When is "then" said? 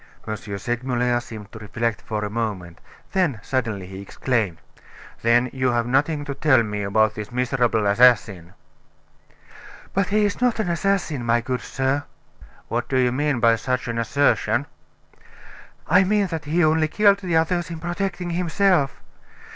3.11-3.39, 5.21-5.47